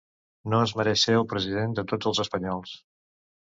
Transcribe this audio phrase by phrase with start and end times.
[0.53, 2.77] No es mereix ser el president de tots els espanyols.